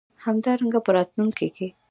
همدارنګه 0.25 0.79
په 0.85 0.91
راتلونکې 0.97 1.47
کې 1.55 1.67